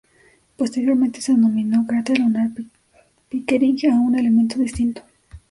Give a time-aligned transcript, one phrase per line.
[0.57, 2.49] Posteriormente se denominó cráter lunar
[3.29, 5.03] Pickering a un elemento distinto.